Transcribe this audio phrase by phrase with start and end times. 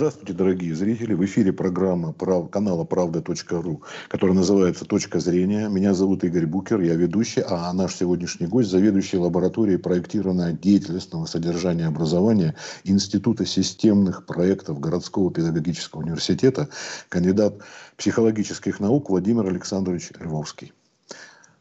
[0.00, 1.12] Здравствуйте, дорогие зрители.
[1.12, 2.48] В эфире программа прав...
[2.48, 5.68] канала «Правда.ру», которая называется «Точка зрения».
[5.68, 11.86] Меня зовут Игорь Букер, я ведущий, а наш сегодняшний гость– заведующий лабораторией проектирования деятельностного содержания
[11.86, 16.70] образования Института системных проектов Городского педагогического университета,
[17.10, 17.56] кандидат
[17.98, 20.72] психологических наук Владимир Александрович Львовский.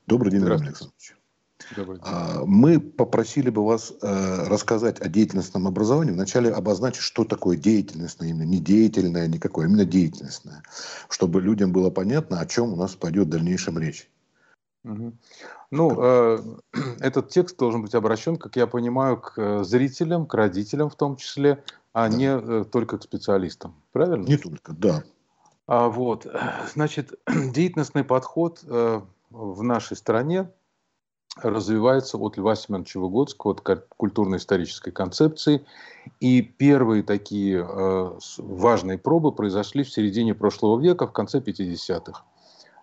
[0.08, 1.19] Добрый день, Владимир Александрович.
[2.02, 6.12] А, мы попросили бы вас э, рассказать о деятельностном образовании.
[6.12, 10.63] Вначале обозначить, что такое деятельностное, именно не деятельное никакое, а именно деятельностное,
[11.10, 14.10] чтобы людям было понятно, о чем у нас пойдет в дальнейшем речь.
[14.84, 15.13] Угу.
[15.72, 16.40] Ну, э,
[17.00, 21.16] этот текст должен быть обращен, как я понимаю, к э, зрителям, к родителям в том
[21.16, 21.63] числе,
[21.94, 22.16] а да.
[22.16, 23.76] не э, только к специалистам.
[23.91, 24.26] Правильно?
[24.26, 25.04] Не только, да.
[25.68, 26.26] А, вот,
[26.74, 30.49] значит, деятельностный подход э, в нашей стране
[31.38, 35.66] развивается от Льва Семеновича Выгодского, от культурно-исторической концепции.
[36.20, 42.24] И первые такие э, важные пробы произошли в середине прошлого века, в конце 50-х.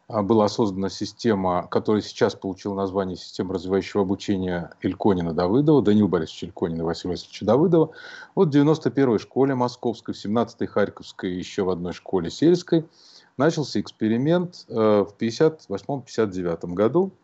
[0.08, 6.82] А, была создана система, которая сейчас получила название «Система развивающего обучения Ильконина-Давыдова», Данил Борисович Ильконина
[6.82, 7.90] и Василия Васильевича Давыдова.
[8.36, 12.86] Вот в 91-й школе московской, в 17-й Харьковской еще в одной школе сельской
[13.36, 17.10] начался эксперимент э, в 58-59 году–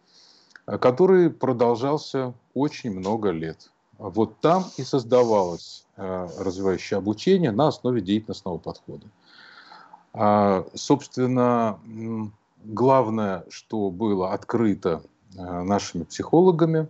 [0.67, 3.71] который продолжался очень много лет.
[3.99, 9.07] Вот там и создавалось э, развивающее обучение на основе деятельностного подхода.
[10.13, 11.79] А, собственно,
[12.65, 15.03] главное, что было открыто
[15.37, 16.89] э, нашими психологами,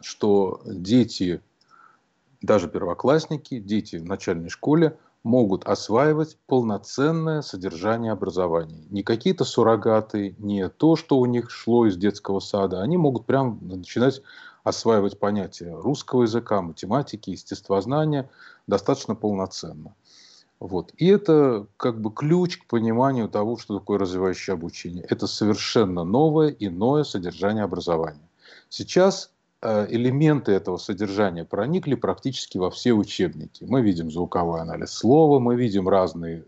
[0.00, 1.42] что дети,
[2.40, 4.96] даже первоклассники, дети в начальной школе–
[5.28, 8.86] могут осваивать полноценное содержание образования.
[8.88, 12.80] Не какие-то суррогаты, не то, что у них шло из детского сада.
[12.80, 14.22] Они могут прям начинать
[14.64, 18.30] осваивать понятия русского языка, математики, естествознания
[18.66, 19.94] достаточно полноценно.
[20.60, 20.92] Вот.
[20.96, 25.04] И это как бы ключ к пониманию того, что такое развивающее обучение.
[25.10, 28.28] Это совершенно новое, иное содержание образования.
[28.70, 29.30] Сейчас
[29.62, 33.64] элементы этого содержания проникли практически во все учебники.
[33.64, 36.44] Мы видим звуковой анализ слова, мы видим разные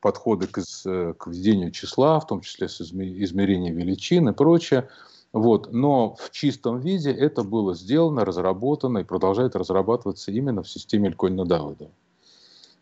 [0.00, 4.88] подходы к, к введению числа, в том числе с измерением величин и прочее.
[5.32, 5.72] Вот.
[5.72, 11.90] Но в чистом виде это было сделано, разработано и продолжает разрабатываться именно в системе Эльконина-Давыдова.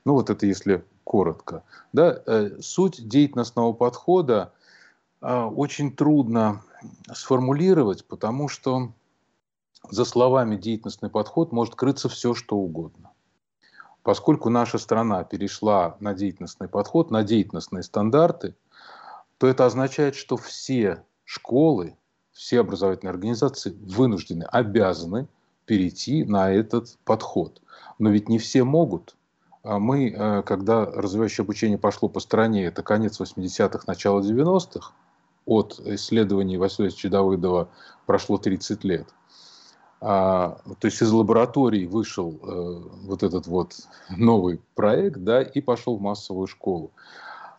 [0.04, 1.64] Ну вот это если коротко.
[1.92, 4.52] Да, э, суть деятельностного подхода
[5.20, 6.62] э, очень трудно
[7.12, 8.92] сформулировать, потому что
[9.90, 13.10] за словами деятельностный подход может крыться все, что угодно.
[14.02, 18.54] Поскольку наша страна перешла на деятельностный подход, на деятельностные стандарты,
[19.38, 21.96] то это означает, что все школы,
[22.32, 25.26] все образовательные организации вынуждены, обязаны
[25.64, 27.62] перейти на этот подход.
[27.98, 29.16] Но ведь не все могут.
[29.62, 34.92] А мы, э, когда развивающее обучение пошло по стране, это конец 80-х, начало 90-х,
[35.46, 37.68] от исследований Василия Давыдова
[38.06, 39.08] прошло 30 лет–
[40.06, 43.74] а, то есть из лаборатории вышел э, вот этот вот
[44.10, 46.92] новый проект, да, и пошел в массовую школу.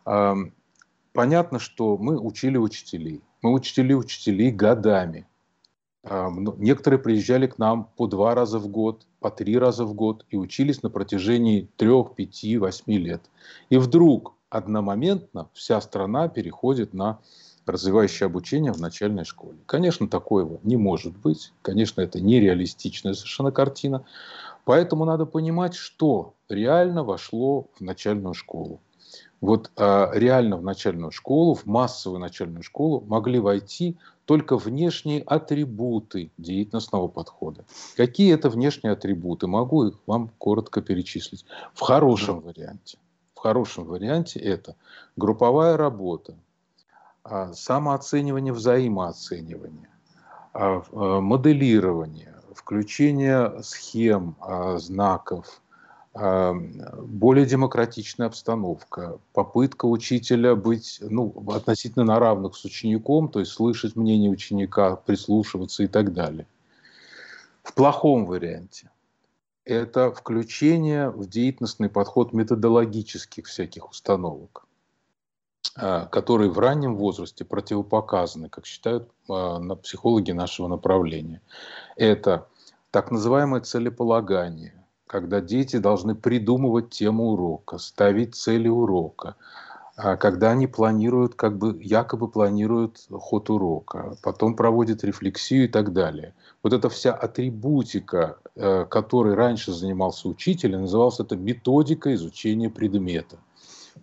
[0.03, 3.23] Понятно, что мы учили учителей.
[3.41, 5.25] Мы учили учителей годами.
[6.03, 10.25] А, некоторые приезжали к нам по два раза в год, по три раза в год
[10.29, 13.23] и учились на протяжении трех, пяти, восьми лет.
[13.69, 17.19] И вдруг одномоментно вся страна переходит на
[17.65, 19.57] развивающее обучение в начальной школе.
[19.65, 21.51] Конечно, такого не может быть.
[21.61, 24.05] Конечно, это нереалистичная совершенно картина.
[24.65, 28.79] Поэтому надо понимать, что реально вошло в начальную школу.
[29.41, 36.31] Вот а, реально в начальную школу, в массовую начальную школу могли войти только внешние атрибуты
[36.37, 37.63] деятельностного подхода.
[37.95, 39.45] Какие это внешние атрибуты?
[39.45, 41.45] Могу их вам коротко перечислить.
[41.73, 42.97] В хорошем варианте.
[43.35, 44.75] В хорошем варианте это
[45.15, 46.35] групповая работа,
[47.53, 49.89] самооценивание, взаимооценивание,
[50.53, 54.35] а, а, моделирование, включение схем,
[54.77, 55.61] знаков,
[56.13, 63.97] более демократичная обстановка, попытка учителя быть ну, относительно на равных с учеником, то есть слышать
[63.97, 66.47] мнение ученика, прислушиваться и так далее.
[67.63, 68.89] В плохом варианте
[69.65, 74.65] это включение в деятельностный подход методологических всяких установок.
[75.73, 81.41] А, которые в раннем возрасте противопоказаны, как считают а, психологи нашего направления.
[81.95, 82.47] Это
[82.91, 84.73] так называемое целеполагание,
[85.07, 89.35] когда дети должны придумывать тему урока, ставить цели урока,
[89.97, 95.91] а, когда они планируют, как бы якобы планируют ход урока, потом проводят рефлексию и так
[95.93, 96.33] далее.
[96.63, 98.37] Вот эта вся атрибутика,
[98.89, 103.37] которой раньше занимался учитель, называлась это методика изучения предмета.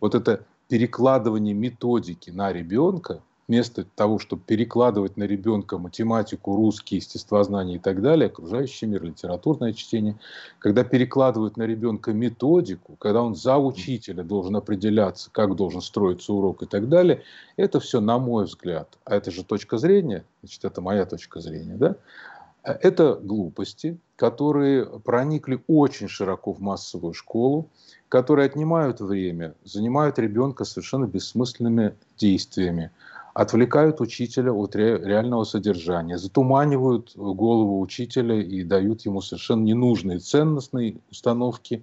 [0.00, 3.20] Вот это перекладывание методики на ребенка–
[3.52, 9.74] вместо того, чтобы перекладывать на ребенка математику, русский, естествознание и так далее, окружающий мир, литературное
[9.74, 10.18] чтение,
[10.58, 16.62] когда перекладывают на ребенка методику, когда он за учителя должен определяться, как должен строиться урок
[16.62, 17.22] и так далее,
[17.58, 21.74] это все, на мой взгляд, а это же точка зрения, значит, это моя точка зрения,
[21.74, 21.96] да,
[22.62, 27.68] это глупости, которые проникли очень широко в массовую школу,
[28.08, 32.90] которые отнимают время, занимают ребенка совершенно бессмысленными действиями,
[33.34, 41.82] отвлекают учителя от реального содержания, затуманивают голову учителя и дают ему совершенно ненужные ценностные установки.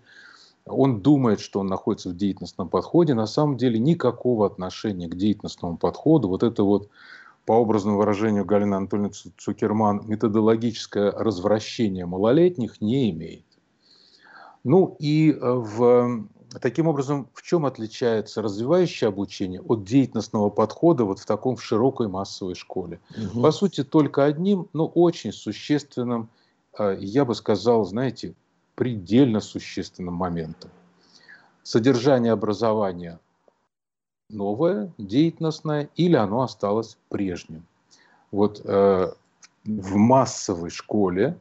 [0.66, 5.78] Он думает, что он находится в деятельностном подходе, на самом деле никакого отношения к деятельностному
[5.78, 6.28] подходу.
[6.28, 6.90] Вот это вот,
[7.46, 13.46] по образному выражению Галины Анатольевны Цукерман, методологическое развращение малолетних не имеет.
[14.64, 16.28] Ну и э, в
[16.62, 22.08] Таким образом, в чем отличается развивающее обучение от деятельностного подхода вот в таком в широкой
[22.08, 23.00] массовой школе?
[23.16, 23.42] Угу.
[23.42, 26.30] По сути, только одним, но очень существенным,
[26.74, 28.34] а, я бы сказал, знаете,
[28.74, 30.72] предельно существенным моментом.
[31.62, 33.20] Содержание образования
[34.30, 37.66] новое, деятельностное, или оно осталось прежним.
[38.32, 39.12] Вот э,
[39.66, 41.38] в массовой школе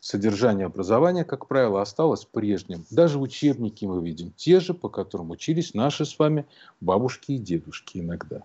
[0.00, 2.84] содержание образования, как правило, осталось прежним.
[2.90, 6.46] Даже учебники мы видим те же, по которым учились наши с вами
[6.80, 8.42] бабушки и дедушки иногда.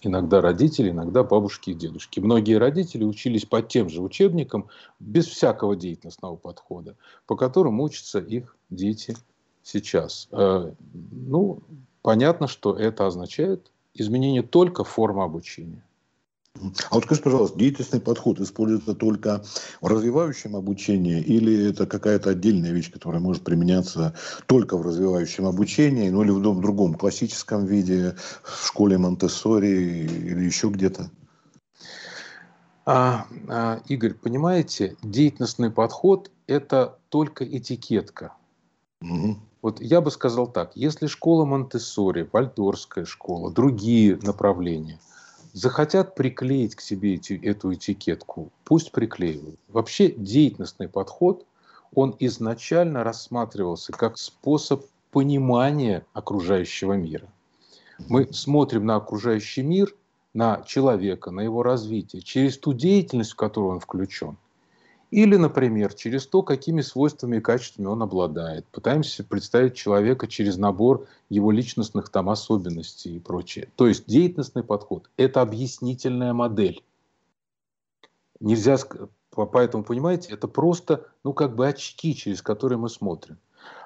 [0.00, 2.20] Иногда родители, иногда бабушки и дедушки.
[2.20, 4.68] Многие родители учились по тем же учебникам,
[5.00, 9.16] без всякого деятельностного подхода, по которым учатся их дети
[9.64, 10.28] сейчас.
[10.30, 11.62] Э, ну,
[12.02, 15.82] понятно, что это означает изменение только формы обучения.
[16.90, 19.44] А вот скажи, пожалуйста, деятельностный подход используется только
[19.80, 24.14] в развивающем обучении или это какая-то отдельная вещь, которая может применяться
[24.46, 30.68] только в развивающем обучении, ну или в другом классическом виде, в школе Монтессори или еще
[30.68, 31.10] где-то?
[32.86, 38.32] А, а, Игорь, понимаете, деятельностный подход– это только этикетка.
[39.02, 39.36] Угу.
[39.68, 44.98] Вот я бы сказал так, если школа Монтессори, Вальдорская школа, другие направления–
[45.52, 49.60] захотят приклеить к себе эти, эту этикетку, пусть приклеивают.
[49.68, 51.44] Вообще деятельностный подход,
[51.94, 57.28] он изначально рассматривался как способ понимания окружающего мира.
[58.08, 59.94] Мы смотрим на окружающий мир,
[60.32, 64.38] на человека, на его развитие через ту деятельность, в которую он включен–
[65.10, 68.66] или, например, через то, какими свойствами и качествами он обладает.
[68.66, 73.68] Пытаемся представить человека через набор его личностных там особенностей и прочее.
[73.76, 76.84] То есть деятельностный подход– это объяснительная модель.
[78.40, 78.76] Нельзя,
[79.30, 83.38] поэтому, понимаете, это просто, ну, как бы очки, через которые мы смотрим.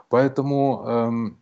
[0.09, 1.39] Поэтому эм,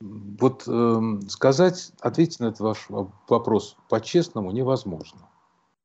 [0.00, 2.86] вот эм, сказать, ответить на этот ваш
[3.28, 5.20] вопрос по-честному невозможно.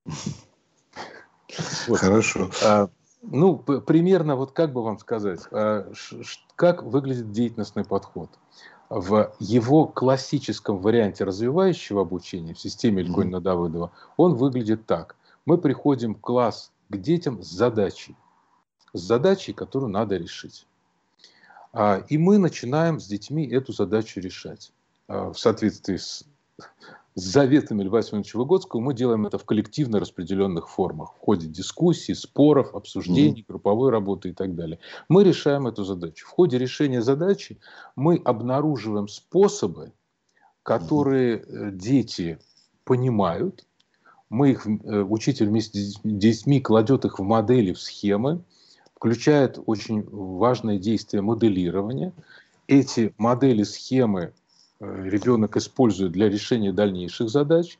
[1.88, 2.50] Хорошо.
[2.64, 2.90] А,
[3.32, 5.92] ну, примерно, вот как бы вам сказать, а,
[6.56, 8.30] как выглядит деятельностный подход?
[8.90, 15.16] В его классическом варианте развивающего обучения в системе Ильгонина Давыдова он выглядит так.
[15.46, 18.16] Мы приходим в класс к детям с задачей.
[18.94, 20.68] С задачей, которую надо решить.
[21.74, 24.72] А, и мы начинаем с детьми эту задачу решать
[25.08, 26.24] а, в соответствии с
[27.16, 32.14] с заветами Льва Семеновича Выгодского мы делаем это в коллективно распределенных формах, в ходе дискуссий,
[32.14, 33.46] споров, обсуждений, mm-hmm.
[33.48, 34.80] групповой работы и так далее.
[35.08, 36.28] Мы решаем эту задачу.
[36.28, 37.58] В ходе решения задачи
[37.96, 39.94] мы обнаруживаем способы,
[40.62, 41.72] которые mm-hmm.
[41.72, 42.40] дети
[42.84, 43.66] понимают.
[44.30, 48.44] Мы их, э, учитель вместе с детьми кладет их в модели, в схемы,
[48.94, 52.12] включает очень важное действие моделирования.
[52.68, 54.45] Эти модели, схемы Э,
[54.80, 57.80] ребенок использует для решения дальнейших задач.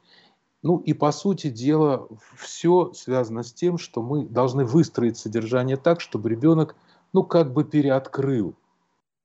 [0.64, 6.02] Ну и по сути дела все связано с тем, что мы должны выстроить содержание так,
[6.02, 6.76] чтобы ребенок
[7.14, 8.56] ну как бы переоткрыл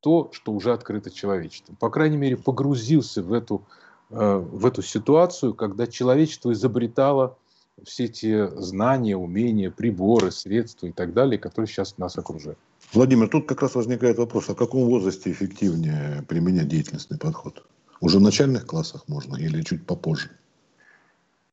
[0.00, 1.76] то, что уже открыто человечеством.
[1.76, 3.62] По крайней мере, погрузился в эту,
[4.10, 7.36] э, в эту ситуацию, когда человечество изобретало
[7.84, 12.58] все те знания, умения, приборы, средства и так далее, которые сейчас нас окружают.
[12.92, 17.64] Владимир, тут как раз возникает вопрос, а в каком возрасте эффективнее применять деятельностный подход?
[18.00, 20.30] Уже в начальных классах можно или чуть попозже?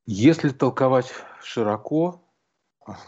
[0.07, 1.11] Если толковать
[1.43, 2.21] широко,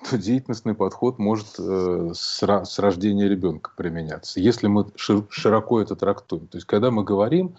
[0.10, 4.40] то деятельностный подход может э, с, с рождения ребенка применяться.
[4.40, 6.48] Если мы широко это трактуем.
[6.48, 7.56] То есть, когда мы говорим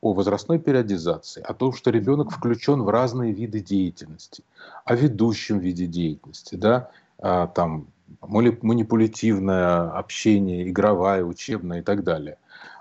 [0.00, 4.44] о возрастной периодизации, о том, что ребенок включен в разные виды деятельности,
[4.84, 7.88] о ведущем виде деятельности, да, а, там
[8.20, 12.38] манипулятивное общение, игровая, учебная и так далее.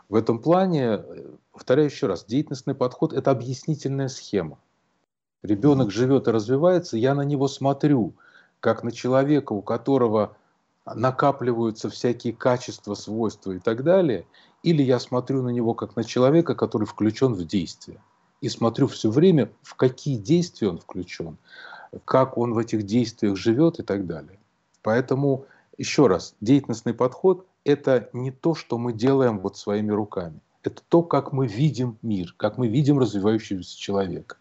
[0.09, 0.99] В этом плане,
[1.51, 4.59] повторяю еще раз, деятельностный подход– это объяснительная схема.
[5.41, 8.13] Ребенок живет и развивается, я на него смотрю,
[8.59, 10.37] как на человека, у которого
[10.85, 14.25] накапливаются всякие качества, свойства и так далее,
[14.63, 18.01] или я смотрю на него как на человека, который включен в действие.
[18.41, 21.37] И смотрю все время, в какие действия он включен,
[22.05, 24.39] как он в этих действиях живет и так далее.
[24.83, 25.45] Поэтому,
[25.77, 30.39] еще раз, деятельностный подход– это не то, что мы делаем вот своими руками.
[30.61, 34.37] Это то, как мы видим мир, как мы видим развивающегося человека.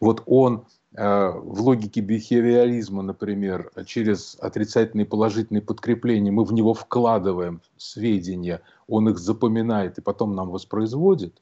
[0.00, 6.74] Вот он Э, в логике бихевиоризма, например, через отрицательные и положительные подкрепления мы в него
[6.74, 11.40] вкладываем сведения, он их запоминает и потом нам воспроизводит,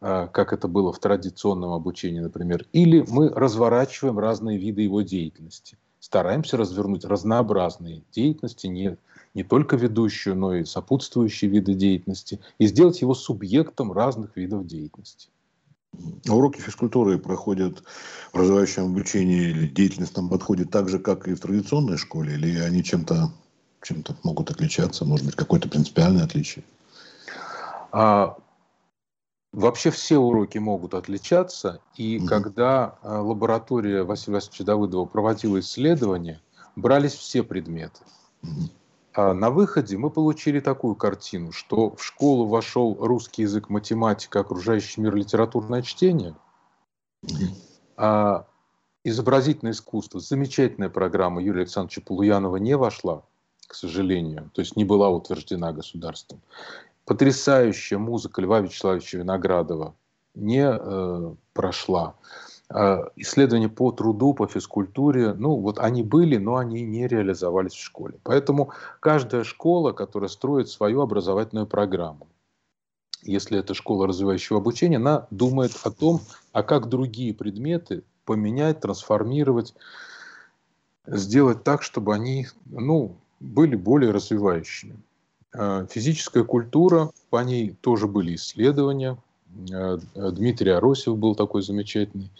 [0.00, 5.76] э, как это было в традиционном обучении, например, или мы разворачиваем разные виды его деятельности,
[6.00, 8.96] стараемся развернуть разнообразные деятельности, не,
[9.34, 15.28] не только ведущую, но и сопутствующие виды деятельности, и сделать его субъектом разных видов деятельности.
[16.28, 17.82] Уроки физкультуры проходят
[18.32, 22.84] в развивающем обучении или деятельностном подходе так же, как и в традиционной школе, или они
[22.84, 23.32] чем-то
[23.82, 26.64] чем могут отличаться, может быть, какое-то принципиальное отличие?
[27.92, 28.36] А,
[29.52, 32.26] вообще все уроки могут отличаться, и угу.
[32.26, 36.40] когда а, лаборатория Василия Васильевича Давыдова проводила исследования,
[36.76, 38.00] брались все предметы.
[38.42, 38.70] Угу.
[39.14, 45.00] А на выходе мы получили такую картину, что в школу вошел русский язык, математика, окружающий
[45.00, 46.36] мир, литературное чтение,
[47.96, 48.46] а
[49.04, 53.24] изобразительное искусство, замечательная программа Юрия Александровича Полуянова не вошла,
[53.66, 56.40] к сожалению, то есть не была утверждена государством.
[57.08, 59.94] Потрясающая музыка Льва Вячеславовича Виноградова
[60.34, 62.16] не э, прошла.
[62.68, 67.82] А, исследования по труду, по физкультуре, ну вот они были, но они не реализовались в
[67.82, 68.18] школе.
[68.24, 72.28] Поэтому каждая школа, которая строит свою образовательную программу,
[73.22, 76.20] если это школа развивающего обучения, она думает о том,
[76.52, 79.74] а как другие предметы поменять, трансформировать,
[81.06, 85.00] сделать так, чтобы они ну, были более развивающими.
[85.52, 89.18] А, физическая культура, по ней тоже были исследования,
[89.72, 92.30] Э, Дмитрий Аросев был такой замечательный,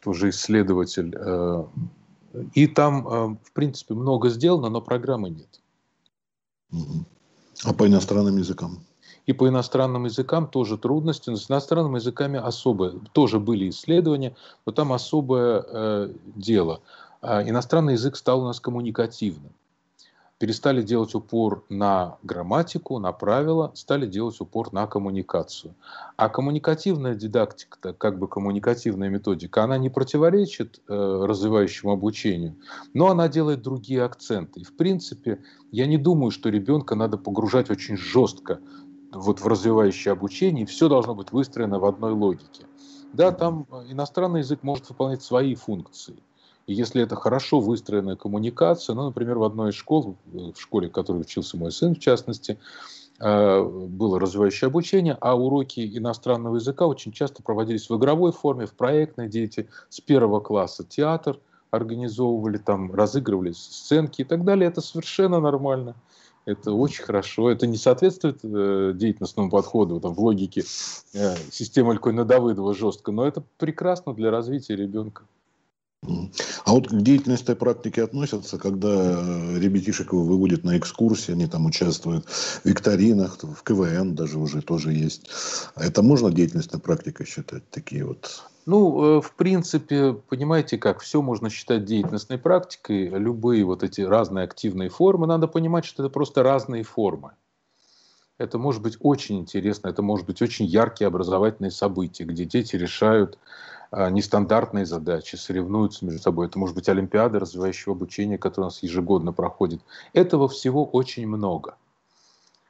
[0.00, 1.14] тоже исследователь.
[1.16, 1.64] Э,
[2.54, 5.60] и там, в принципе, много сделано, но программы нет.
[7.64, 8.80] А по иностранным языкам?
[9.24, 11.34] И по иностранным языкам тоже трудности.
[11.34, 12.92] С иностранными языками особое.
[13.12, 16.82] Тоже были исследования, но там особое э, дело.
[17.22, 19.52] А иностранный язык стал у нас коммуникативным
[20.38, 25.74] перестали делать упор на грамматику, на правила, стали делать упор на коммуникацию.
[26.16, 32.56] А коммуникативная дидактика, как бы коммуникативная методика, она не противоречит э, развивающему обучению,
[32.92, 34.60] но она делает другие акценты.
[34.60, 38.60] И в принципе, я не думаю, что ребенка надо погружать очень жестко
[39.12, 42.66] вот в развивающее обучение, и все должно быть выстроено в одной логике.
[43.14, 46.16] Да, там иностранный язык может выполнять свои функции.
[46.66, 50.92] И если это хорошо выстроенная коммуникация, ну, например, в одной из школ, в школе, в
[50.92, 52.58] которой учился мой сын, в частности,
[53.20, 58.74] э, было развивающее обучение, а уроки иностранного языка очень часто проводились в игровой форме, в
[58.74, 61.38] проектной дети с первого класса театр
[61.70, 64.68] организовывали, там разыгрывались сценки и так далее.
[64.68, 65.94] Это совершенно нормально.
[66.46, 67.50] Это очень хорошо.
[67.50, 70.64] Это не соответствует э, деятельностному подходу там, в логике
[71.12, 75.24] э, системы Алькойна Давыдова жестко, но это прекрасно для развития ребенка.
[76.64, 82.28] А вот к деятельности практики относятся, когда э, ребятишек выводят на экскурсии, они там участвуют
[82.28, 85.28] в викторинах, в КВН даже уже тоже есть.
[85.74, 88.44] А это можно деятельностной практикой считать, такие вот?
[88.66, 94.44] Ну, э, в принципе, понимаете как, все можно считать деятельностной практикой, любые вот эти разные
[94.44, 97.32] активные формы, надо понимать, что это просто разные формы.
[98.38, 103.38] Это может быть очень интересно, это может быть очень яркие образовательные события, где дети решают
[103.92, 106.46] нестандартные задачи, соревнуются между собой.
[106.46, 109.80] Это может быть Олимпиада развивающего обучения, которая у нас ежегодно проходит.
[110.12, 111.76] Этого всего очень много.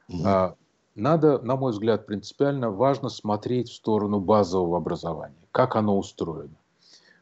[0.09, 0.55] Mm-hmm.
[0.95, 6.55] Надо, на мой взгляд, принципиально важно смотреть в сторону базового образования, как оно устроено.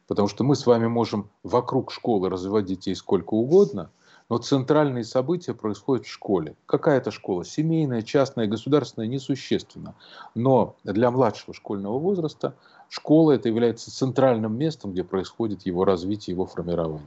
[0.06, 3.90] Потому что мы с вами можем вокруг школы развивать детей сколько угодно,
[4.28, 6.56] но центральные события происходят в школе.
[6.64, 7.44] Какая это школа?
[7.44, 9.94] Семейная, частная, государственная, несущественно.
[10.34, 12.54] Но для младшего школьного возраста
[12.88, 17.06] школа это является центральным местом, где происходит его развитие, его формирование.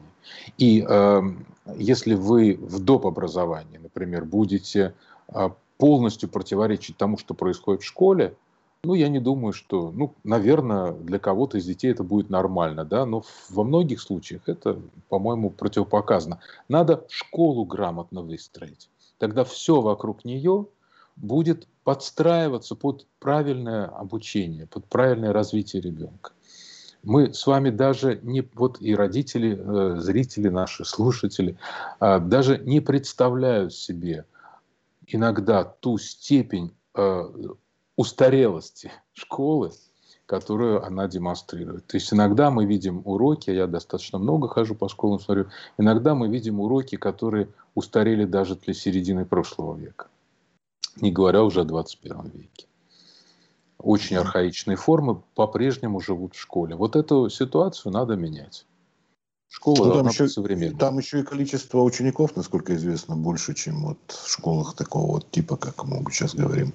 [0.58, 1.22] И э,
[1.78, 3.06] если вы в доп.
[3.06, 4.94] образовании, например, будете
[5.34, 8.36] э, полностью противоречить тому, что происходит в школе,
[8.84, 13.06] Ну, я не думаю, что, ну, наверное, для кого-то из детей это будет нормально, да,
[13.06, 16.40] но во многих случаях это, по-моему, противопоказано.
[16.70, 18.90] Надо школу грамотно выстроить.
[19.18, 20.66] Тогда все вокруг нее
[21.20, 26.32] будет подстраиваться под правильное обучение, под правильное развитие ребенка.
[27.04, 31.58] Мы с вами даже не, вот и родители, э, зрители наши, слушатели,
[32.02, 34.26] э, даже не представляют себе
[35.08, 37.24] иногда ту степень э,
[37.96, 39.72] устарелости школы,
[40.26, 41.88] которую она демонстрирует.
[41.88, 45.48] То есть иногда мы видим уроки, я достаточно много хожу по школам, смотрю,
[45.78, 50.08] иногда мы видим уроки, которые устарели даже для середины прошлого века,
[50.98, 52.67] не говоря уже о 21 веке.
[53.77, 56.75] Очень архаичные формы по-прежнему живут в школе.
[56.75, 58.65] Вот эту ситуацию надо менять.
[59.48, 60.77] Школа ну, там еще, современная.
[60.77, 65.58] Там еще и количество учеников, насколько известно, больше, чем вот в школах такого вот типа,
[65.58, 66.74] как мы сейчас говорим.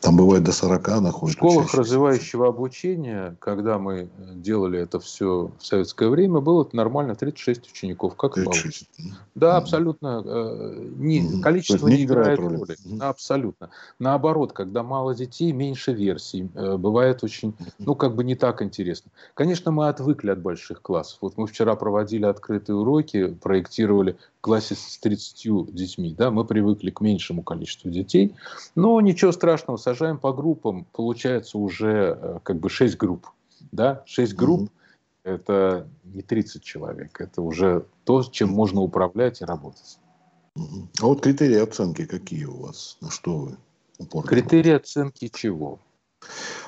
[0.00, 1.26] Там бывает до 40 находится.
[1.26, 7.70] В школах развивающего обучения, когда мы делали это все в советское время, было нормально 36
[7.70, 8.88] учеников, как 36.
[8.98, 9.02] и
[9.34, 10.22] Да, mm абсолютно.
[10.24, 12.56] Э, не, mm Количество не, играет роли.
[12.56, 12.76] роли.
[12.86, 13.02] Mm-hmm.
[13.02, 13.70] Абсолютно.
[13.98, 16.50] Наоборот, когда мало детей, меньше версий.
[16.54, 19.10] Э, бывает очень, ну, как бы не так интересно.
[19.34, 21.18] Конечно, мы отвыкли от больших классов.
[21.20, 27.00] Вот мы вчера проводили открытые уроки, проектировали классе с 30 детьми, да, мы привыкли к
[27.00, 28.34] меньшему количеству детей,
[28.74, 33.26] но ничего страшного, сажаем по группам, получается уже э, как бы 6 групп,
[33.72, 35.34] да, 6 групп, mm-hmm.
[35.34, 39.98] это не 30 человек, это уже то, чем можно управлять и работать.
[40.56, 40.88] Mm-hmm.
[41.00, 43.56] А вот критерии оценки какие у вас, на что вы
[43.98, 44.28] упорно?
[44.28, 45.80] Критерии оценки чего?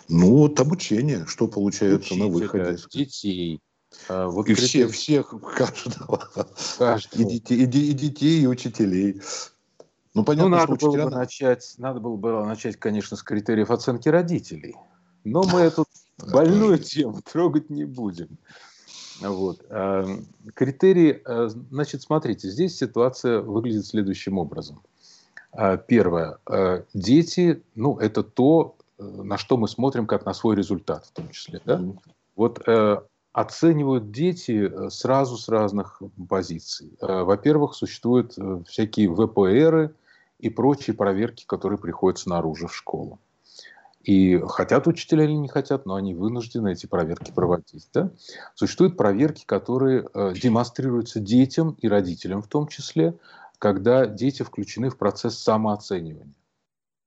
[0.09, 2.76] Ну, вот обучение, что получается Учителя, на выходе.
[2.93, 3.61] детей,
[4.09, 6.29] а, вот и все, всех, каждого.
[6.79, 7.23] каждого.
[7.23, 9.21] И, детей, и, и детей, и учителей.
[10.14, 13.71] Ну, понятно, ну, надо, что было бы начать, надо было бы начать, конечно, с критериев
[13.71, 14.76] оценки родителей.
[15.25, 15.87] Но мы эту
[16.33, 18.38] больную тему трогать не будем.
[19.21, 19.64] Вот.
[19.71, 20.04] А,
[20.54, 24.83] критерии, а, значит, смотрите, здесь ситуация выглядит следующим образом.
[25.87, 26.38] Первое.
[26.95, 31.28] Дети, ну, это то, э, на что мы смотрим как на свой результат в том
[31.28, 31.61] числе.
[31.66, 31.78] Да?
[32.37, 36.92] Вот э, оценивают дети э, сразу с разных позиций.
[37.01, 39.94] Э, во-первых, существуют всякие ВПРы
[40.42, 43.18] и прочие проверки, которые приходят снаружи в школу.
[44.02, 47.88] И хотят учителя или не хотят, но они вынуждены эти проверки проводить.
[47.94, 48.11] Да?
[48.57, 53.16] Существуют проверки, которые демонстрируются детям и родителям в том числе,
[53.59, 56.35] когда дети включены в процесс самооценивания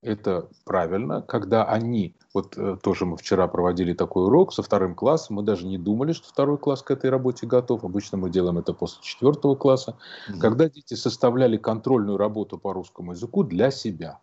[0.05, 5.37] это правильно, когда они, вот э, тоже мы вчера проводили такой урок со вторым классом,
[5.37, 8.73] мы даже не думали, что второй класс к этой работе готов, обычно мы делаем это
[8.73, 9.97] после четвертого класса,
[10.29, 10.39] mm-hmm.
[10.39, 14.19] когда дети составляли контрольную работу по русскому языку для себя.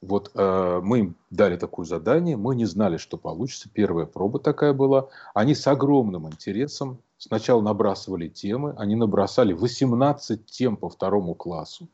[0.00, 4.72] Вот э, мы им дали такое задание, мы не знали, что получится, первая проба такая
[4.72, 11.88] была, они с огромным интересом сначала набрасывали темы, они набросали 18 тем по второму классу,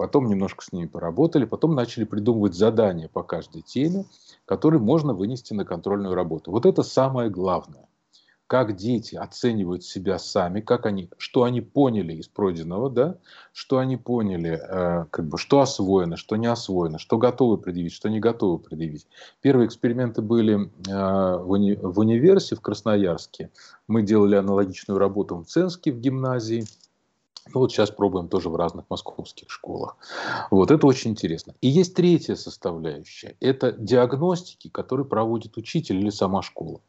[0.00, 4.06] потом немножко с ними поработали, потом начали придумывать задания по каждой теме,
[4.46, 6.50] которые можно вынести на контрольную работу.
[6.50, 7.86] Вот это самое главное.
[8.46, 13.18] Как дети оценивают себя сами, как они, что они поняли из пройденного, да,
[13.52, 18.08] что они поняли, э, как бы, что освоено, что не освоено, что готовы предъявить, что
[18.08, 19.06] не готовы предъявить.
[19.42, 23.50] Первые эксперименты были э, в, уни, в универсе в Красноярске.
[23.86, 26.64] Мы делали аналогичную работу в Ценске в гимназии–
[27.54, 29.96] ну, вот сейчас пробуем тоже в разных московских школах.
[30.50, 31.54] Вот это очень интересно.
[31.60, 33.36] И есть третья составляющая.
[33.40, 36.80] Это диагностики, которые проводит учитель или сама школа.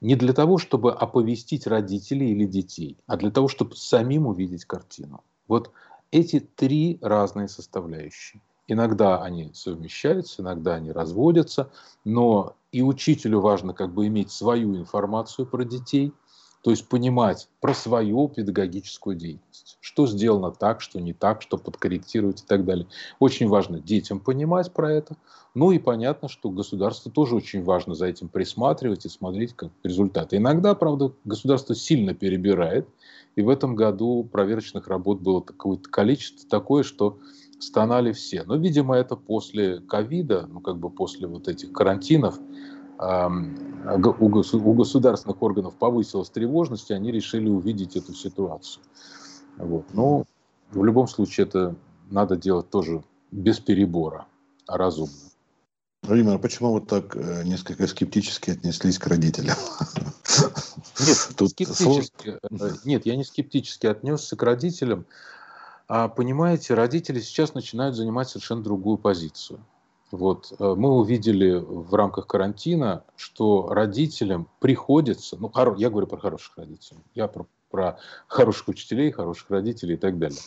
[0.00, 5.22] Не для того, чтобы оповестить родителей или детей, а для того, чтобы самим увидеть картину.
[5.46, 5.70] Вот
[6.10, 8.40] эти три разные составляющие.
[8.66, 11.70] Иногда они совмещаются, иногда они разводятся,
[12.04, 16.12] но и учителю важно как бы иметь свою информацию про детей–
[16.62, 19.78] то есть понимать про свою педагогическую деятельность.
[19.80, 22.86] Что сделано так, что не так, что подкорректировать и так далее.
[23.18, 25.16] Очень важно детям понимать про это.
[25.54, 30.36] Ну и понятно, что государству тоже очень важно за этим присматривать и смотреть как результаты.
[30.36, 32.86] Иногда, правда, государство сильно перебирает.
[33.36, 37.18] И в этом году проверочных работ было такое количество такое, что
[37.58, 38.42] стонали все.
[38.44, 42.38] Но, видимо, это после ковида, ну как бы после вот этих карантинов,
[43.00, 48.82] у государственных органов повысилась тревожность, и они решили увидеть эту ситуацию.
[49.56, 49.86] Вот.
[49.94, 50.24] Но
[50.70, 51.74] в любом случае это
[52.10, 54.26] надо делать тоже без перебора,
[54.66, 55.14] а разумно.
[56.02, 59.56] Владимир, а почему вот так э, несколько скептически отнеслись к родителям?
[60.98, 65.04] Нет, Тут скептически, э, нет, я не скептически отнесся к родителям.
[65.88, 69.60] А понимаете, родители сейчас начинают занимать совершенно другую позицию.
[70.10, 76.56] Вот, э, мы увидели в рамках карантина, что родителям приходится, ну, я говорю про хороших
[76.58, 80.40] родителей, я про, про хороших учителей, хороших родителей и так далее.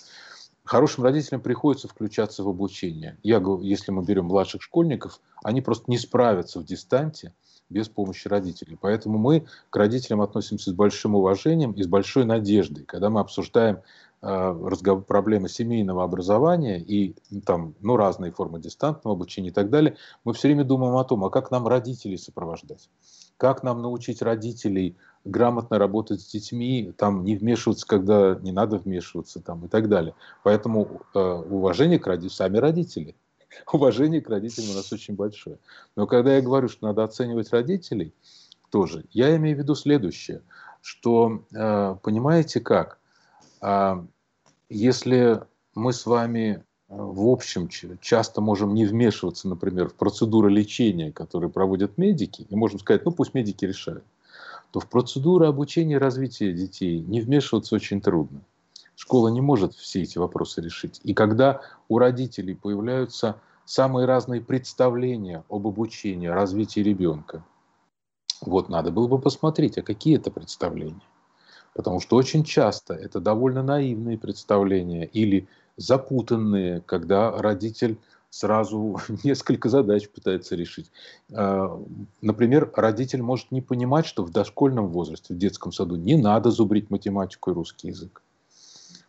[0.63, 3.17] Хорошим родителям приходится включаться в обучение.
[3.21, 7.33] Я, если мы берем младших школьников, они просто не справятся в дистанте
[7.69, 8.77] без помощи родителей.
[8.79, 12.85] Поэтому мы к родителям относимся с большим уважением и с большой надеждой.
[12.85, 13.79] Когда мы обсуждаем
[14.23, 17.13] разговор, проблемы семейного образования и
[17.45, 21.25] там, ну, разные формы дистантного обучения и так далее, мы все время думаем о том,
[21.25, 22.89] а как нам родителей сопровождать,
[23.37, 29.41] как нам научить родителей грамотно работать с детьми, там не вмешиваться, когда не надо вмешиваться,
[29.41, 30.15] там и так далее.
[30.43, 33.15] Поэтому э, уважение к родителям, сами родители,
[33.73, 35.57] уважение к родителям у нас очень большое.
[35.97, 38.13] Но когда я говорю, что надо оценивать родителей,
[38.69, 40.41] тоже, я имею в виду следующее,
[40.81, 42.99] что, э, понимаете как,
[43.63, 44.05] а,
[44.73, 45.41] если
[45.75, 47.69] мы с вами э, в общем
[48.01, 53.11] часто можем не вмешиваться, например, в процедуры лечения, которые проводят медики, и можем сказать, ну
[53.11, 54.03] пусть медики решают,
[54.71, 58.41] то в процедуры обучения и развития детей не вмешиваться очень трудно.
[58.95, 60.99] Школа не может все эти вопросы решить.
[61.03, 67.43] И когда у родителей появляются самые разные представления об обучении, развитии ребенка,
[68.41, 71.01] вот надо было бы посмотреть, а какие это представления.
[71.73, 77.97] Потому что очень часто это довольно наивные представления или запутанные, когда родитель
[78.29, 80.91] сразу несколько задач пытается решить.
[81.31, 81.79] А,
[82.21, 86.89] например, родитель может не понимать, что в дошкольном возрасте, в детском саду не надо зубрить
[86.89, 88.21] математику и русский язык.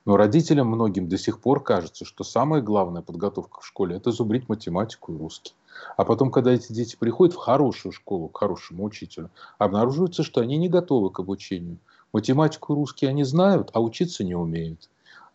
[0.07, 4.50] Но родителям многим до сих пор кажется, что самая главная подготовка в школе– это зубрить
[4.50, 5.55] математику и русский.
[5.96, 10.59] А потом, когда эти дети приходят в хорошую школу, к хорошему учителю, обнаруживается, что они
[10.59, 11.79] не готовы к обучению–
[12.14, 14.88] Математику и русский они знают, а учиться не умеют.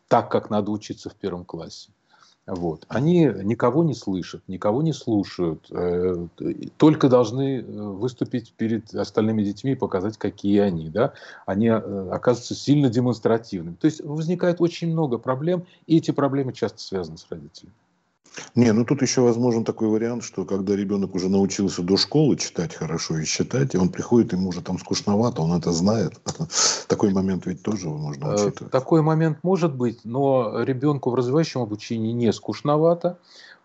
[0.07, 1.89] Так, как надо учиться в первом классе.
[2.47, 2.85] Вот.
[2.87, 6.27] Они никого не слышат, никого не слушают, э,
[6.77, 10.89] только должны э, выступить перед остальными детьми и показать, какие они.
[10.89, 11.13] Да?
[11.45, 13.75] Они э, оказываются сильно демонстративными.
[13.75, 17.75] То есть возникает очень много проблем, и эти проблемы часто связаны с родителями.
[18.55, 22.75] Не, ну тут еще возможен такой вариант, что когда ребенок уже научился до школы читать
[22.75, 26.13] хорошо и считать, и он приходит, ему уже там скучновато, он это знает.
[26.87, 28.71] Такой момент ведь тоже можно э, учитывать.
[28.71, 33.17] Такой момент может быть, но ребенку в развивающем обучении не скучновато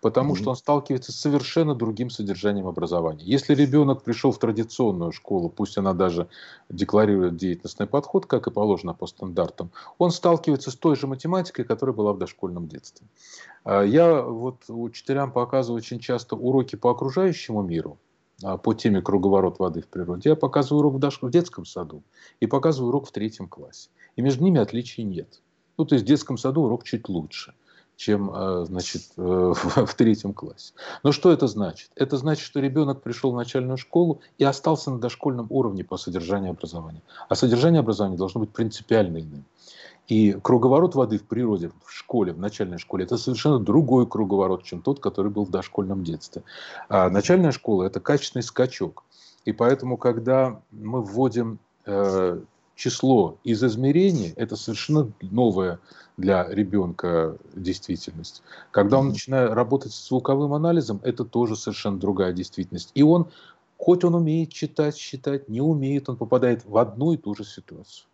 [0.05, 0.39] потому mm-hmm.
[0.39, 3.25] что он сталкивается с совершенно другим содержанием образования.
[3.25, 6.29] Если ребенок пришел в традиционную школу, пусть она даже
[6.69, 11.97] декларирует деятельностный подход, как и положено по стандартам, он сталкивается с той же математикой, которая
[11.97, 13.07] была в дошкольном детстве.
[13.65, 17.97] А, я вот учителям показываю очень часто уроки по окружающему миру,
[18.43, 20.29] а, по теме круговорот воды в природе.
[20.29, 21.23] Я показываю урок в, дош...
[21.23, 22.03] в детском саду
[22.41, 23.89] и показываю урок в третьем классе.
[24.17, 25.41] И между ними отличий нет.
[25.79, 27.55] Ну, то есть в детском саду урок чуть лучше
[27.97, 29.55] чем э, значит, э,
[29.87, 30.73] в третьем классе.
[31.03, 31.91] Но что это значит?
[31.97, 36.51] Это значит, что ребенок пришел в начальную школу и остался на дошкольном уровне по содержанию
[36.51, 37.03] образования.
[37.29, 39.45] А содержание образования должно быть принципиально иным.
[40.07, 44.83] И круговорот воды в природе, в школе, в начальной школе, это совершенно другой круговорот, чем
[44.83, 46.43] тот, который был в дошкольном детстве.
[46.89, 49.05] А начальная школа– это качественный скачок.
[49.47, 52.39] И поэтому, когда мы вводим э,
[52.75, 55.79] число из измерений– это совершенно новая
[56.17, 58.43] для ребенка действительность.
[58.71, 62.91] Когда он начинает работать с звуковым анализом, это тоже совершенно другая действительность.
[62.95, 63.29] И он,
[63.79, 68.07] хоть он умеет читать, считать, не умеет, он попадает в одну и ту же ситуацию.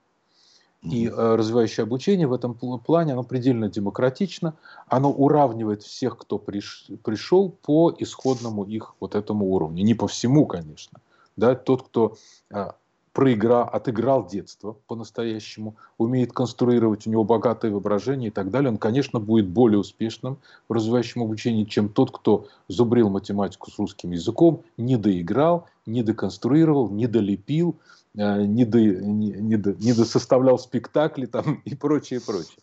[0.83, 4.55] И э, развивающее обучение в этом плане, оно предельно демократично,
[4.89, 9.85] оно уравнивает всех, кто приш, пришел по исходному их вот этому уровню.
[9.85, 11.01] Не по всему, конечно.
[11.37, 12.17] Да, тот, кто
[12.51, 12.71] э,
[13.13, 19.19] проиграл, отыграл детство по-настоящему, умеет конструировать, у него богатое воображение и так далее, он, конечно,
[19.19, 24.97] будет более успешным в развивающем обучении, чем тот, кто зубрил математику с русским языком, не
[24.97, 27.77] доиграл, не доконструировал, не долепил,
[28.15, 32.59] э, не, до, не, не, до, не досоставлял спектакли там, и прочее, прочее.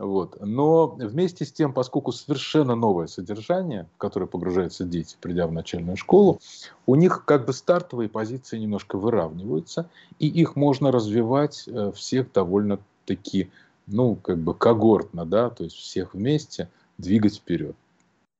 [0.00, 0.38] Вот.
[0.40, 5.98] Но вместе с тем, поскольку совершенно новое содержание, в которое погружаются дети, придя в начальную
[5.98, 6.40] школу,
[6.86, 13.50] у них как бы стартовые позиции немножко выравниваются, и их можно развивать э, всех довольно-таки,
[13.86, 17.76] ну, как бы когортно, да, то есть всех вместе двигать вперед.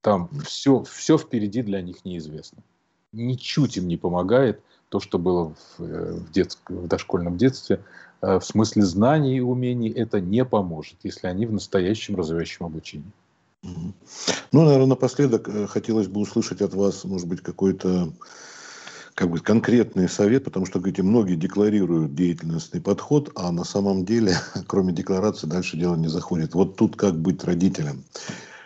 [0.00, 2.62] Там все, все впереди для них неизвестно.
[3.12, 7.84] Ничуть им не помогает то, что было в, э, в, детск, в дошкольном детстве,
[8.20, 13.10] в смысле знаний и умений это не поможет, если они в настоящем развивающем обучении.
[13.62, 18.10] Ну, наверное, напоследок э, хотелось бы услышать от вас, может быть, какой-то
[19.14, 24.34] как бы конкретный совет, потому что, говорите, многие декларируют деятельностный подход, а на самом деле,
[24.66, 26.54] кроме декларации, дальше дело не заходит.
[26.54, 28.04] Вот тут как быть родителем?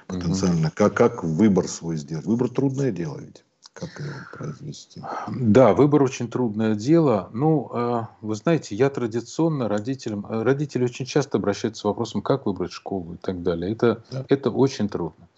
[0.06, 0.68] потенциально.
[0.68, 0.74] Угу.
[0.74, 2.26] Как, как выбор свой сделать?
[2.26, 3.43] Выбор трудное дело ведь.
[3.74, 5.02] Как его произвести?
[5.28, 7.28] Да, выбор очень трудное дело.
[7.32, 12.46] Ну, э, вы знаете, я традиционно родителям, э, родители очень часто обращаются с вопросом, как
[12.46, 13.72] выбрать школу и так далее.
[13.72, 14.24] Это, да.
[14.28, 15.28] это очень трудно.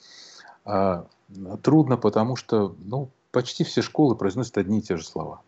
[0.66, 1.07] А,
[1.62, 5.40] трудно, потому что, ну, почти все школы произносят одни и те же слова.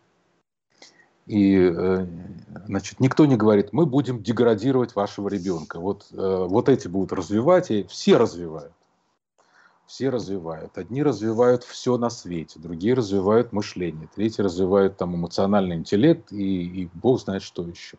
[1.27, 2.07] И, э,
[2.65, 5.79] значит, никто не говорит, мы будем деградировать вашего ребенка.
[5.79, 8.73] Вот, вот эти будут развивать, и все развивают
[9.89, 10.77] все развивают.
[10.77, 16.89] Одни развивают все на свете, другие развивают мышление, третьи развивают там эмоциональный интеллект и, и
[16.93, 17.97] бог знает что еще.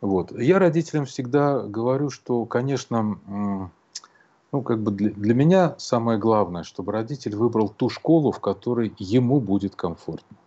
[0.00, 0.32] Вот.
[0.32, 3.18] Я родителям всегда говорю, что, конечно,
[4.50, 8.94] ну, как бы для, для меня самое главное, чтобы родитель выбрал ту школу, в которой
[8.98, 10.38] ему будет комфортно.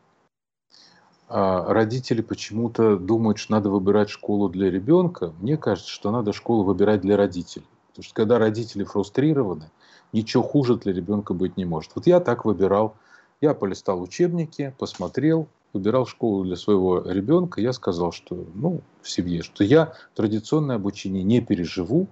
[1.30, 5.34] А родители почему-то думают, что надо выбирать школу для ребенка.
[5.40, 7.68] Мне кажется, что надо школу выбирать для родителей.
[7.90, 9.70] Потому что когда родители фрустрированы,
[10.14, 11.92] ничего хуже для ребенка быть не может.
[11.96, 12.96] Вот я так выбирал.
[13.42, 17.62] Я полистал учебники, посмотрел, выбирал школу для своего ребенка.
[17.62, 22.08] Я сказал, что, ну, в семье, что я традиционное обучение не переживу,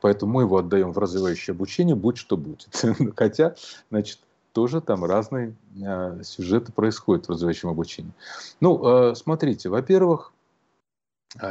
[0.00, 2.68] поэтому мы его отдаем в развивающее обучение, будь что будет.
[3.16, 3.54] Хотя,
[3.90, 4.18] значит,
[4.52, 8.12] тоже там разные э, сюжеты происходят в развивающем обучении.
[8.60, 10.31] Ну, э, смотрите, во-первых,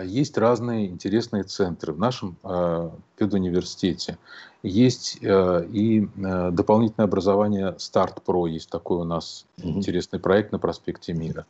[0.03, 1.93] есть разные интересные центры.
[1.93, 4.17] В нашем э, педуниверситете
[4.61, 8.47] есть э, и дополнительное образование Старт Про.
[8.47, 9.69] Есть такой у нас mm-hmm.
[9.69, 11.45] интересный проект на проспекте Мира.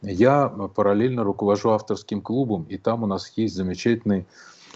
[0.00, 4.26] Я параллельно руковожу авторским клубом, и там у нас есть замечательный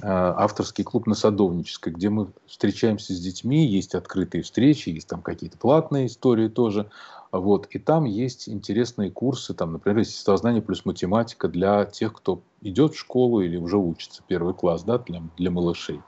[0.02, 5.56] авторский клуб на Садовнической, где мы встречаемся с детьми, есть открытые встречи, есть там какие-то
[5.56, 6.90] платные истории тоже.
[7.32, 7.66] Вот.
[7.70, 12.98] И там есть интересные курсы, там, например, естествознание плюс математика для тех, кто идет в
[12.98, 16.00] школу или уже учится, первый класс, да, для, для малышей.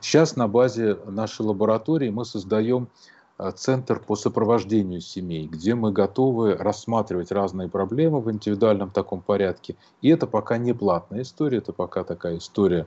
[0.00, 2.88] Сейчас на базе нашей лаборатории мы создаем
[3.36, 9.76] а, центр по сопровождению семей, где мы готовы рассматривать разные проблемы в индивидуальном таком порядке.
[10.02, 12.86] И это пока не платная история, это пока такая история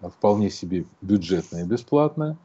[0.00, 2.36] а, вполне себе бюджетная и бесплатная.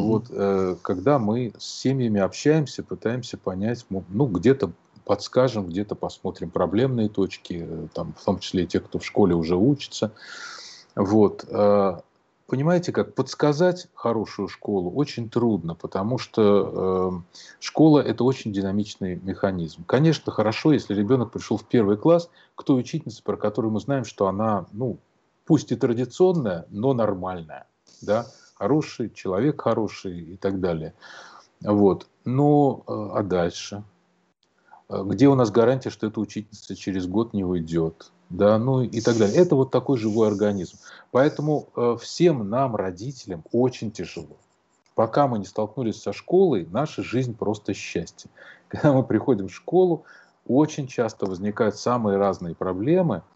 [0.00, 4.72] Вот, э, когда мы с семьями общаемся, пытаемся понять, ну, где-то
[5.04, 9.34] подскажем, где-то посмотрим проблемные точки, э, там, в том числе и те, кто в школе
[9.34, 10.12] уже учится.
[10.94, 11.44] Вот.
[11.48, 12.00] Э,
[12.46, 19.84] понимаете, как подсказать хорошую школу очень трудно, потому что э, школа– это очень динамичный механизм.
[19.84, 24.04] Конечно, хорошо, если ребенок пришел в первый класс к той учительнице, про которую мы знаем,
[24.04, 24.98] что она, ну,
[25.46, 27.66] пусть и традиционная, но нормальная,
[28.02, 28.26] да,
[28.62, 30.94] хороший, человек хороший и так далее.
[31.60, 32.06] Вот.
[32.24, 33.82] Ну, а дальше?
[34.88, 38.12] А где у нас гарантия, что эта учительница через год не уйдет?
[38.30, 39.36] Да, ну и так далее.
[39.36, 40.78] Это вот такой живой организм.
[41.10, 44.36] Поэтому э, всем нам, родителям, очень тяжело.
[44.94, 48.30] Пока мы не столкнулись со школой, наша жизнь просто счастье.
[48.68, 50.04] Когда мы приходим в школу,
[50.46, 53.22] очень часто возникают самые разные проблемы–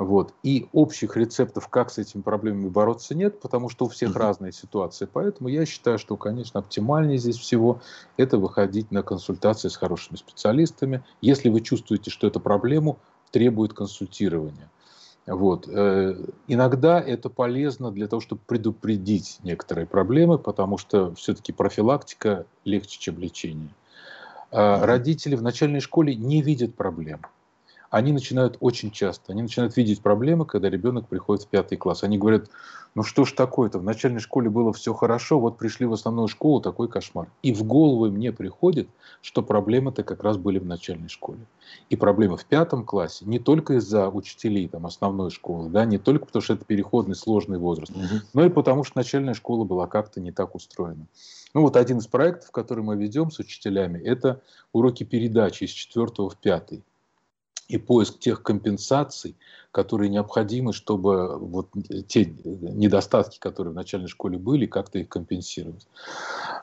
[0.00, 0.32] вот.
[0.42, 4.18] И общих рецептов, как с этими проблемами бороться, нет, потому что у всех uh-huh.
[4.18, 5.06] разные ситуации.
[5.12, 7.82] Поэтому я считаю, что, конечно, оптимальнее здесь всего
[8.16, 11.04] это выходить на консультации с хорошими специалистами.
[11.20, 12.98] Если вы чувствуете, что эту проблему
[13.30, 14.70] требует консультирования.
[15.26, 15.68] Вот.
[15.68, 16.16] Э,
[16.48, 23.18] иногда это полезно для того, чтобы предупредить некоторые проблемы, потому что все-таки профилактика легче, чем
[23.18, 23.74] лечение.
[24.50, 27.20] А родители в начальной школе не видят проблем
[27.90, 32.04] они начинают очень часто, они начинают видеть проблемы, когда ребенок приходит в пятый класс.
[32.04, 32.48] Они говорят,
[32.94, 36.60] ну что ж такое-то, в начальной школе было все хорошо, вот пришли в основную школу,
[36.60, 37.28] такой кошмар.
[37.42, 38.88] И в голову мне приходит,
[39.20, 41.40] что проблемы-то как раз были в начальной школе.
[41.88, 46.26] И проблемы в пятом классе не только из-за учителей там, основной школы, да, не только
[46.26, 48.22] потому, что это переходный сложный возраст, угу.
[48.34, 51.06] но и потому, что начальная школа была как-то не так устроена.
[51.54, 56.06] Ну вот один из проектов, который мы ведем с учителями, это уроки передачи из 4
[56.06, 56.72] в 5
[57.70, 59.36] и поиск тех компенсаций,
[59.72, 61.68] которые необходимы, чтобы вот
[62.08, 65.86] те недостатки, которые в начальной школе были, как-то их компенсировать.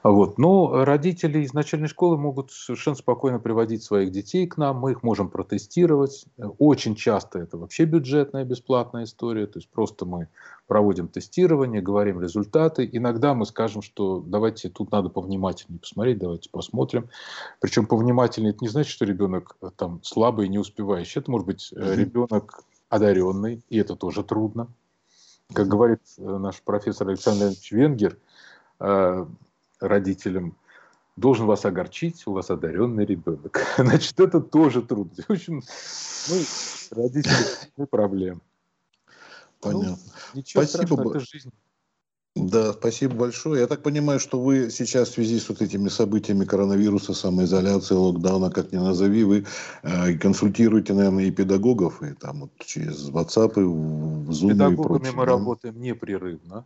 [0.04, 0.38] Вот.
[0.38, 5.04] Но родители из начальной школы могут совершенно спокойно приводить своих детей к нам, мы их
[5.04, 6.26] можем протестировать.
[6.58, 10.28] Очень часто это вообще бюджетная, бесплатная история, то есть просто мы
[10.68, 12.88] проводим тестирование, говорим результаты.
[12.92, 17.10] Иногда мы скажем, что давайте тут надо повнимательнее посмотреть, давайте посмотрим.
[17.62, 21.22] Причем повнимательнее это не значит, что ребенок э, там слабый, не успевающий.
[21.22, 21.96] Это может быть mm-hmm.
[21.96, 24.68] ребенок одаренный, и это тоже трудно.
[25.54, 28.18] Как говорит э, наш профессор Александр Ильич Венгер,
[29.80, 30.56] родителям,
[31.18, 33.66] должен вас огорчить, у вас одаренный ребенок.
[33.78, 35.24] Значит, это тоже трудно.
[35.28, 35.64] В общем,
[36.30, 36.42] ну,
[36.92, 38.42] родители проблем.
[39.60, 39.98] Понятно.
[40.34, 40.86] Ну, ничего Спасибо.
[40.86, 41.52] Страшного, это жизнь.
[42.40, 43.62] Да, спасибо большое.
[43.62, 48.50] Я так понимаю, что вы сейчас в связи с вот этими событиями коронавируса, самоизоляции, локдауна,
[48.50, 49.46] как ни назови, вы
[49.84, 55.12] э, консультируете, наверное, и педагогов, и там вот через WhatsApp, и Zoom Педагогами и прочее,
[55.14, 55.32] мы да?
[55.32, 56.66] работаем непрерывно.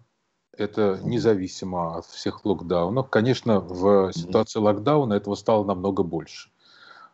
[0.58, 3.10] Это независимо от всех локдаунов.
[3.10, 6.51] Конечно, в ситуации локдауна этого стало намного больше.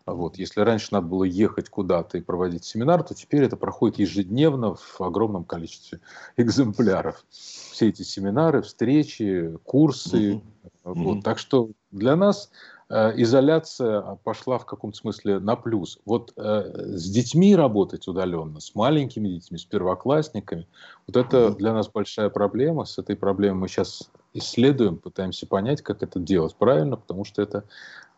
[0.07, 0.37] Вот.
[0.37, 5.01] Если раньше надо было ехать куда-то и проводить семинар, то теперь это проходит ежедневно в
[5.01, 5.99] огромном количестве
[6.37, 7.25] экземпляров.
[7.29, 10.33] Все эти семинары, встречи, курсы.
[10.33, 10.41] Mm-hmm.
[10.85, 11.23] Вот.
[11.23, 12.49] Так что для нас
[12.89, 15.99] э, изоляция пошла в каком-то смысле на плюс.
[16.05, 20.67] Вот э, с детьми работать удаленно, с маленькими детьми, с первоклассниками,
[21.05, 22.85] вот это для нас большая проблема.
[22.85, 27.65] С этой проблемой мы сейчас исследуем, пытаемся понять, как это делать правильно, потому что это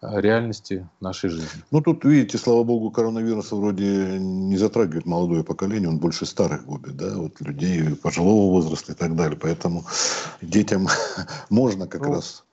[0.02, 1.64] реальности нашей жизни.
[1.72, 6.96] Ну, тут, видите, слава богу, коронавирус вроде не затрагивает молодое поколение, он больше старых губит,
[6.96, 9.38] да, вот людей пожилого возраста и так далее.
[9.40, 9.84] Поэтому
[10.42, 10.88] детям
[11.50, 12.46] можно как ну, раз...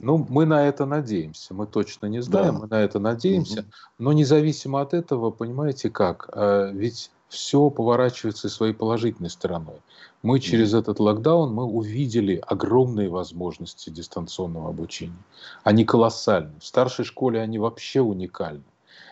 [0.00, 1.54] Ну, мы на это надеемся.
[1.54, 2.60] Мы точно не знаем, да.
[2.60, 3.60] мы на это надеемся.
[3.60, 3.68] Угу.
[3.98, 9.80] Но независимо от этого, понимаете как, а, ведь все поворачивается своей положительной стороной.
[10.22, 15.22] Мы через этот локдаун мы увидели огромные возможности дистанционного обучения.
[15.64, 16.52] Они колоссальны.
[16.60, 18.62] В старшей школе они вообще уникальны.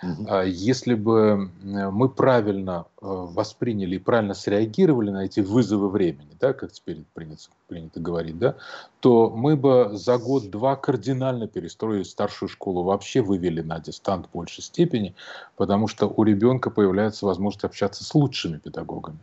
[0.03, 0.37] Угу.
[0.47, 6.73] Если бы мы правильно э, восприняли и правильно среагировали на эти вызовы времени, да, как
[6.73, 8.57] теперь принято, принято говорить, да,
[9.01, 14.65] то мы бы за год-два кардинально перестроили старшую школу, вообще вывели на дистант в большей
[14.65, 15.15] степени,
[15.57, 19.19] потому что у ребенка появляется возможность общаться с лучшими педагогами,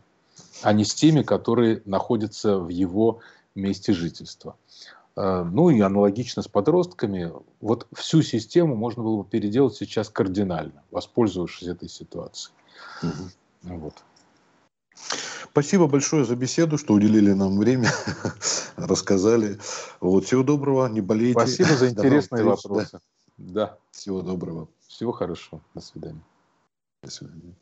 [0.62, 3.18] а не с теми, которые находятся в его
[3.54, 4.56] месте жительства.
[5.20, 7.30] Э, ну и аналогично с подростками,
[7.60, 12.54] вот всю систему можно было бы переделать сейчас кардинально, воспользовавшись этой ситуацией.
[13.02, 13.76] Угу.
[13.76, 13.94] Вот.
[15.50, 17.90] Спасибо большое за беседу, что уделили нам время,
[18.76, 19.58] рассказали.
[20.00, 21.38] Вот, всего доброго, не болейте.
[21.38, 23.00] Спасибо за интересные вопросы.
[23.36, 23.66] Да.
[23.66, 23.78] да.
[23.90, 24.68] Всего доброго.
[24.88, 25.60] Всего хорошего.
[25.74, 26.22] До свидания.
[27.02, 27.54] До свидания.